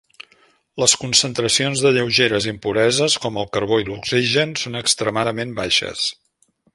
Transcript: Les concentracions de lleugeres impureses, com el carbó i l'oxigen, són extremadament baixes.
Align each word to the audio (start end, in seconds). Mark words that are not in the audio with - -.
Les 0.83 0.95
concentracions 1.01 1.83
de 1.87 1.91
lleugeres 1.97 2.47
impureses, 2.53 3.19
com 3.27 3.37
el 3.43 3.47
carbó 3.59 3.81
i 3.83 3.87
l'oxigen, 3.91 4.57
són 4.63 4.81
extremadament 4.83 5.57
baixes. 5.61 6.07